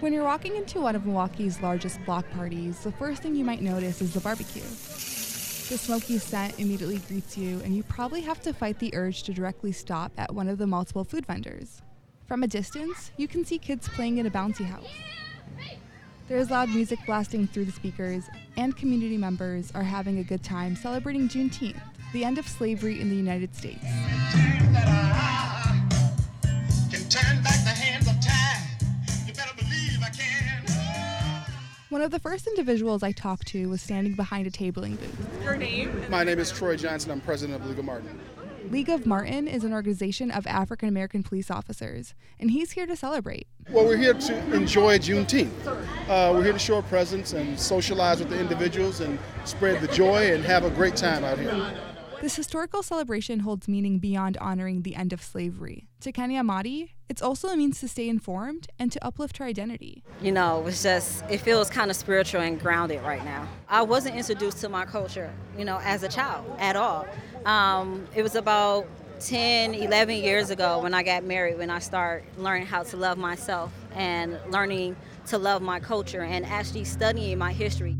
[0.00, 3.60] When you're walking into one of Milwaukee's largest block parties, the first thing you might
[3.60, 4.62] notice is the barbecue.
[4.62, 9.34] The smoky scent immediately greets you, and you probably have to fight the urge to
[9.34, 11.82] directly stop at one of the multiple food vendors.
[12.26, 14.88] From a distance, you can see kids playing in a bouncy house.
[16.28, 18.24] There is loud music blasting through the speakers,
[18.56, 21.82] and community members are having a good time celebrating Juneteenth,
[22.14, 23.84] the end of slavery in the United States.
[31.90, 35.42] One of the first individuals I talked to was standing behind a tabling booth.
[35.42, 36.04] Your name?
[36.08, 37.10] My name is Troy Johnson.
[37.10, 38.20] I'm president of League of Martin.
[38.70, 42.94] League of Martin is an organization of African American police officers, and he's here to
[42.94, 43.48] celebrate.
[43.70, 45.66] Well, we're here to enjoy Juneteenth.
[45.66, 49.88] Uh, we're here to show our presence and socialize with the individuals and spread the
[49.88, 51.74] joy and have a great time out here.
[52.20, 55.88] This historical celebration holds meaning beyond honoring the end of slavery.
[56.02, 60.04] To Kenya Amadi, it's also a means to stay informed and to uplift her identity.
[60.20, 63.48] You know, it's just, it feels kind of spiritual and grounded right now.
[63.70, 67.06] I wasn't introduced to my culture, you know, as a child at all.
[67.46, 68.86] Um, it was about
[69.20, 73.16] 10, 11 years ago when I got married, when I started learning how to love
[73.16, 74.94] myself and learning
[75.28, 77.96] to love my culture and actually studying my history.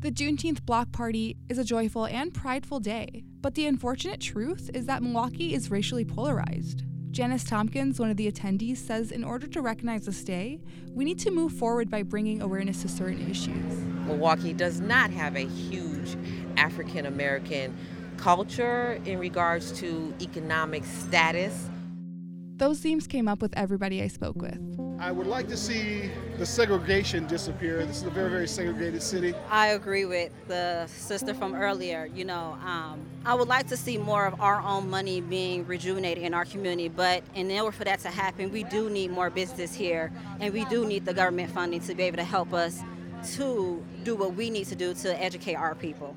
[0.00, 4.86] The Juneteenth block party is a joyful and prideful day, but the unfortunate truth is
[4.86, 6.82] that Milwaukee is racially polarized.
[7.12, 11.20] Janice Tompkins, one of the attendees, says in order to recognize this day, we need
[11.20, 13.72] to move forward by bringing awareness to certain issues.
[14.04, 16.16] Milwaukee does not have a huge
[16.56, 17.76] African American
[18.16, 21.70] culture in regards to economic status.
[22.56, 24.85] Those themes came up with everybody I spoke with.
[24.98, 27.84] I would like to see the segregation disappear.
[27.84, 29.34] This is a very, very segregated city.
[29.50, 32.08] I agree with the sister from earlier.
[32.14, 36.24] You know, um, I would like to see more of our own money being rejuvenated
[36.24, 39.74] in our community, but in order for that to happen, we do need more business
[39.74, 42.80] here, and we do need the government funding to be able to help us
[43.34, 46.16] to do what we need to do to educate our people.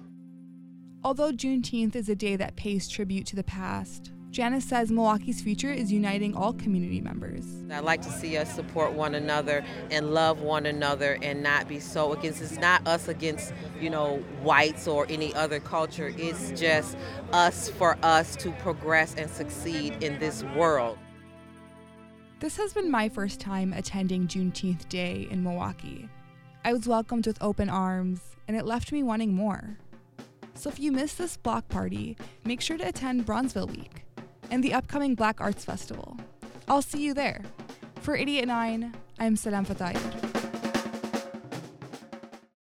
[1.04, 5.72] Although Juneteenth is a day that pays tribute to the past, Janice says Milwaukee's future
[5.72, 7.46] is uniting all community members.
[7.72, 11.80] I like to see us support one another and love one another and not be
[11.80, 12.40] so against.
[12.40, 16.14] It's not us against, you know, whites or any other culture.
[16.16, 16.96] It's just
[17.34, 21.00] us for us to progress and succeed in this world.
[22.40, 26.08] This has been my first time attending Juneteenth Day in Milwaukee.
[26.64, 29.80] I was welcomed with open arms, and it left me wanting more.
[30.54, 32.16] So if you missed this block party,
[32.46, 34.04] make sure to attend Bronzeville Week
[34.52, 36.18] and the upcoming Black Arts Festival.
[36.68, 37.42] I'll see you there.
[38.02, 40.29] For 889, I'm Salam Fatayer.